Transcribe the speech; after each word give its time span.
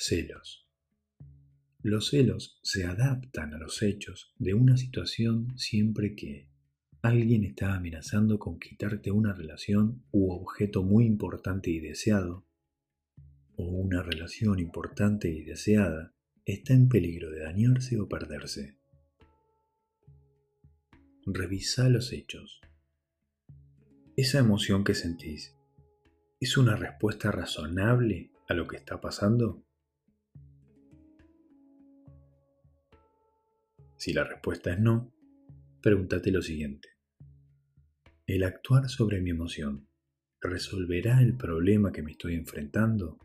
Celos. 0.00 0.64
Los 1.82 2.10
celos 2.10 2.60
se 2.62 2.84
adaptan 2.84 3.52
a 3.52 3.58
los 3.58 3.82
hechos 3.82 4.32
de 4.38 4.54
una 4.54 4.76
situación 4.76 5.58
siempre 5.58 6.14
que 6.14 6.48
alguien 7.02 7.42
está 7.42 7.74
amenazando 7.74 8.38
con 8.38 8.60
quitarte 8.60 9.10
una 9.10 9.34
relación 9.34 10.04
u 10.12 10.30
objeto 10.30 10.84
muy 10.84 11.04
importante 11.04 11.70
y 11.70 11.80
deseado, 11.80 12.46
o 13.56 13.64
una 13.64 14.00
relación 14.04 14.60
importante 14.60 15.30
y 15.30 15.42
deseada 15.42 16.14
está 16.44 16.74
en 16.74 16.88
peligro 16.88 17.32
de 17.32 17.40
dañarse 17.40 18.00
o 18.00 18.08
perderse. 18.08 18.78
Revisa 21.26 21.88
los 21.88 22.12
hechos. 22.12 22.60
Esa 24.16 24.38
emoción 24.38 24.84
que 24.84 24.94
sentís, 24.94 25.56
¿es 26.38 26.56
una 26.56 26.76
respuesta 26.76 27.32
razonable 27.32 28.30
a 28.48 28.54
lo 28.54 28.68
que 28.68 28.76
está 28.76 29.00
pasando? 29.00 29.64
Si 33.98 34.12
la 34.12 34.22
respuesta 34.22 34.72
es 34.72 34.78
no, 34.78 35.12
pregúntate 35.82 36.30
lo 36.30 36.40
siguiente. 36.40 36.88
¿El 38.28 38.44
actuar 38.44 38.88
sobre 38.88 39.20
mi 39.20 39.30
emoción 39.30 39.88
resolverá 40.40 41.20
el 41.20 41.36
problema 41.36 41.90
que 41.90 42.04
me 42.04 42.12
estoy 42.12 42.36
enfrentando? 42.36 43.18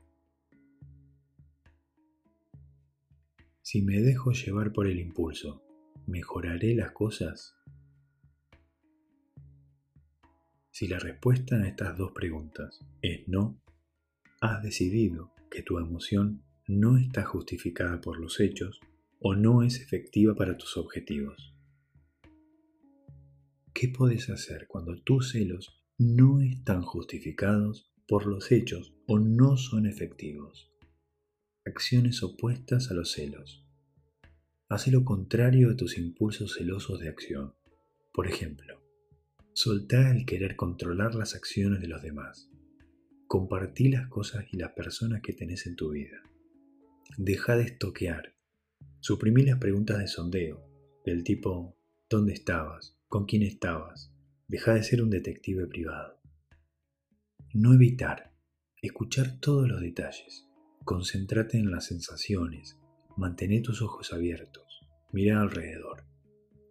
Si 3.62 3.84
me 3.84 4.02
dejo 4.02 4.32
llevar 4.32 4.74
por 4.74 4.88
el 4.88 5.00
impulso, 5.00 5.64
¿mejoraré 6.08 6.74
las 6.74 6.92
cosas? 6.92 7.56
Si 10.72 10.88
la 10.88 10.98
respuesta 10.98 11.58
a 11.58 11.68
estas 11.68 11.96
dos 12.00 12.14
preguntas 12.14 12.80
es 13.04 13.28
no, 13.28 13.62
has 14.42 14.64
decidido 14.64 15.36
que 15.52 15.62
tu 15.62 15.78
emoción 15.78 16.44
no 16.68 16.98
está 16.98 17.24
justificada 17.24 18.02
por 18.02 18.20
los 18.20 18.40
hechos 18.40 18.80
o 19.26 19.36
no 19.36 19.64
es 19.64 19.80
efectiva 19.80 20.36
para 20.36 20.58
tus 20.58 20.76
objetivos. 20.76 21.56
¿Qué 23.74 23.88
puedes 23.88 24.30
hacer 24.30 24.68
cuando 24.68 25.02
tus 25.02 25.32
celos 25.32 25.82
no 25.98 26.42
están 26.42 26.82
justificados 26.82 27.90
por 28.06 28.28
los 28.28 28.52
hechos 28.52 28.94
o 29.08 29.20
no 29.20 29.56
son 29.56 29.86
efectivos? 29.86 30.70
Acciones 31.64 32.22
opuestas 32.22 32.92
a 32.92 32.96
los 32.96 33.14
celos. 33.14 33.66
Hace 34.68 34.92
lo 34.92 35.06
contrario 35.06 35.72
a 35.72 35.78
tus 35.78 35.98
impulsos 35.98 36.56
celosos 36.56 37.00
de 37.00 37.08
acción. 37.08 37.54
Por 38.12 38.28
ejemplo, 38.28 38.84
soltá 39.54 40.12
el 40.12 40.26
querer 40.26 40.58
controlar 40.58 41.16
las 41.16 41.34
acciones 41.34 41.80
de 41.80 41.88
los 41.88 42.02
demás. 42.02 42.52
Compartí 43.28 43.88
las 43.88 44.10
cosas 44.10 44.44
y 44.52 44.58
las 44.58 44.74
personas 44.74 45.22
que 45.22 45.32
tenés 45.32 45.66
en 45.66 45.78
tu 45.78 45.92
vida. 45.92 46.22
Deja 47.18 47.56
de 47.56 47.64
estoquear 47.64 48.33
Suprimí 49.06 49.44
las 49.44 49.60
preguntas 49.60 50.00
de 50.00 50.08
sondeo, 50.08 50.66
del 51.04 51.26
tipo 51.26 51.76
¿dónde 52.10 52.32
estabas? 52.32 52.98
¿Con 53.10 53.26
quién 53.26 53.44
estabas? 53.44 54.14
Deja 54.48 54.76
de 54.76 54.84
ser 54.84 55.04
un 55.04 55.10
detective 55.10 55.68
privado. 55.68 56.22
No 57.54 57.74
evitar, 57.74 58.34
escuchar 58.82 59.42
todos 59.42 59.68
los 59.68 59.82
detalles, 59.82 60.48
concéntrate 60.86 61.58
en 61.58 61.70
las 61.70 61.88
sensaciones, 61.88 62.80
mantén 63.18 63.62
tus 63.62 63.82
ojos 63.82 64.14
abiertos, 64.14 64.88
mira 65.12 65.42
alrededor, 65.42 66.06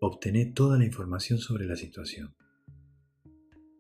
obtené 0.01 0.47
toda 0.47 0.79
la 0.79 0.87
información 0.87 1.39
sobre 1.39 1.67
la 1.67 1.77
situación. 1.77 2.35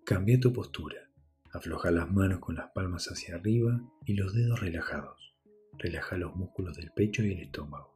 Cambia 0.05 0.39
tu 0.39 0.53
postura, 0.53 1.11
afloja 1.55 1.91
las 1.91 2.12
manos 2.12 2.41
con 2.41 2.56
las 2.56 2.70
palmas 2.75 3.06
hacia 3.06 3.37
arriba 3.37 3.81
y 4.05 4.12
los 4.12 4.34
dedos 4.34 4.61
relajados. 4.61 5.34
Relaja 5.78 6.19
los 6.19 6.37
músculos 6.37 6.77
del 6.77 6.91
pecho 6.91 7.25
y 7.25 7.33
el 7.33 7.41
estómago 7.41 7.92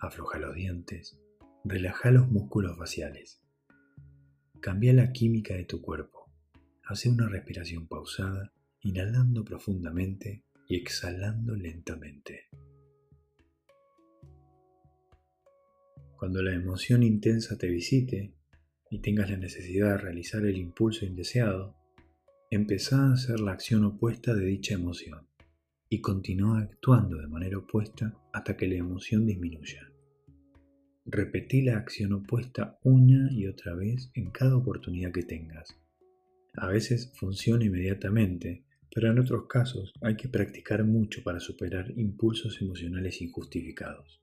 afloja 0.00 0.38
los 0.38 0.54
dientes, 0.54 1.18
relaja 1.64 2.10
los 2.10 2.28
músculos 2.30 2.76
faciales. 2.76 3.42
Cambia 4.60 4.92
la 4.92 5.12
química 5.12 5.54
de 5.54 5.64
tu 5.64 5.82
cuerpo. 5.82 6.30
Hace 6.84 7.10
una 7.10 7.28
respiración 7.28 7.86
pausada, 7.86 8.52
inhalando 8.82 9.44
profundamente 9.44 10.44
y 10.66 10.76
exhalando 10.76 11.54
lentamente. 11.54 12.48
Cuando 16.16 16.42
la 16.42 16.54
emoción 16.54 17.02
intensa 17.02 17.56
te 17.56 17.68
visite 17.68 18.34
y 18.90 19.00
tengas 19.00 19.30
la 19.30 19.36
necesidad 19.36 19.92
de 19.92 19.98
realizar 19.98 20.44
el 20.44 20.56
impulso 20.56 21.04
indeseado, 21.04 21.76
empezá 22.50 23.06
a 23.06 23.12
hacer 23.12 23.40
la 23.40 23.52
acción 23.52 23.84
opuesta 23.84 24.34
de 24.34 24.44
dicha 24.46 24.74
emoción 24.74 25.28
y 25.88 26.00
continúa 26.00 26.60
actuando 26.60 27.18
de 27.18 27.26
manera 27.26 27.58
opuesta 27.58 28.14
hasta 28.32 28.56
que 28.56 28.68
la 28.68 28.76
emoción 28.76 29.26
disminuya. 29.26 29.89
Repetí 31.06 31.62
la 31.62 31.78
acción 31.78 32.12
opuesta 32.12 32.78
una 32.82 33.32
y 33.32 33.46
otra 33.46 33.74
vez 33.74 34.10
en 34.14 34.30
cada 34.30 34.56
oportunidad 34.56 35.12
que 35.12 35.22
tengas. 35.22 35.76
A 36.54 36.68
veces 36.68 37.12
funciona 37.16 37.64
inmediatamente, 37.64 38.64
pero 38.94 39.10
en 39.10 39.18
otros 39.18 39.46
casos 39.48 39.92
hay 40.02 40.16
que 40.16 40.28
practicar 40.28 40.84
mucho 40.84 41.22
para 41.22 41.40
superar 41.40 41.90
impulsos 41.96 42.60
emocionales 42.60 43.22
injustificados. 43.22 44.20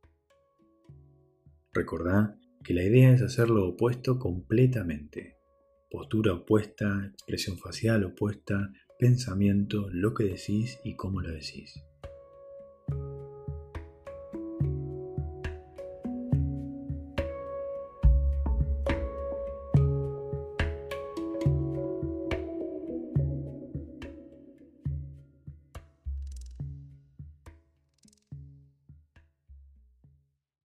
Recordá 1.74 2.38
que 2.64 2.74
la 2.74 2.84
idea 2.84 3.12
es 3.12 3.22
hacer 3.22 3.50
lo 3.50 3.70
opuesto 3.70 4.20
completamente. 4.20 5.38
Postura 5.90 6.34
opuesta, 6.34 7.08
expresión 7.14 7.58
facial 7.58 8.04
opuesta, 8.04 8.72
pensamiento, 9.00 9.90
lo 9.92 10.14
que 10.14 10.26
decís 10.26 10.80
y 10.84 10.96
cómo 10.96 11.22
lo 11.22 11.32
decís. 11.32 11.82